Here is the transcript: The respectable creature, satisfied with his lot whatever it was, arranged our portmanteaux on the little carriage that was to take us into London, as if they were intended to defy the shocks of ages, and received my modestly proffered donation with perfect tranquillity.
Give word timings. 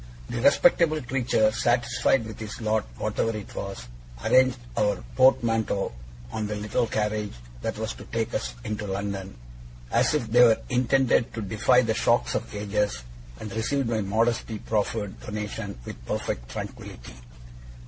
The 0.31 0.41
respectable 0.41 0.99
creature, 1.03 1.51
satisfied 1.51 2.25
with 2.25 2.39
his 2.39 2.59
lot 2.59 2.85
whatever 2.97 3.37
it 3.37 3.53
was, 3.53 3.87
arranged 4.25 4.57
our 4.75 4.95
portmanteaux 5.15 5.91
on 6.31 6.47
the 6.47 6.55
little 6.55 6.87
carriage 6.87 7.33
that 7.61 7.77
was 7.77 7.93
to 7.93 8.05
take 8.05 8.33
us 8.33 8.55
into 8.63 8.87
London, 8.87 9.37
as 9.91 10.15
if 10.15 10.25
they 10.31 10.41
were 10.41 10.57
intended 10.69 11.31
to 11.35 11.41
defy 11.43 11.83
the 11.83 11.93
shocks 11.93 12.33
of 12.33 12.51
ages, 12.55 13.03
and 13.39 13.55
received 13.55 13.89
my 13.89 14.01
modestly 14.01 14.57
proffered 14.57 15.19
donation 15.19 15.77
with 15.85 16.03
perfect 16.07 16.49
tranquillity. 16.49 17.13